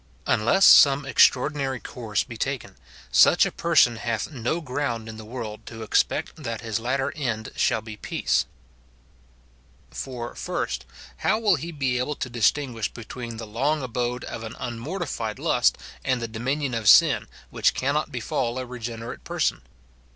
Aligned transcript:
Unless 0.25 0.65
some 0.65 1.05
extraordinary 1.05 1.79
course 1.79 2.23
be 2.23 2.35
taken, 2.35 2.75
such 3.11 3.45
a 3.45 3.51
person 3.51 3.97
hath 3.97 4.31
no 4.31 4.59
ground 4.59 5.07
in 5.07 5.17
the 5.17 5.23
world 5.25 5.63
to 5.67 5.83
expect 5.83 6.37
that 6.37 6.61
his 6.61 6.79
latter 6.79 7.13
end 7.15 7.51
shall 7.55 7.81
be 7.81 7.97
peace. 7.97 8.47
19* 9.91 10.03
222 10.05 10.11
MOKTIFICATION 10.11 10.31
OF 10.31 10.35
For, 10.35 10.35
first. 10.35 10.85
How 11.17 11.37
will 11.37 11.53
lie 11.53 11.71
be 11.77 11.99
able 11.99 12.15
to 12.15 12.29
distinguish 12.31 12.91
between 12.91 13.37
the 13.37 13.45
long 13.45 13.83
abode 13.83 14.23
of 14.23 14.41
an 14.41 14.55
unmortified 14.57 15.37
lust 15.37 15.77
and 16.03 16.19
the 16.19 16.27
dominion 16.27 16.73
of 16.73 16.89
sin, 16.89 17.27
which 17.51 17.75
cannot 17.75 18.11
befall 18.11 18.57
a 18.57 18.65
regenerate 18.65 19.23
person 19.23 19.61